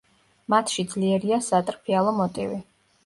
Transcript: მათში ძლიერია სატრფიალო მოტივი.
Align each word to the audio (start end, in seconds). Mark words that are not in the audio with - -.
მათში 0.53 0.85
ძლიერია 0.95 1.39
სატრფიალო 1.49 2.15
მოტივი. 2.21 2.59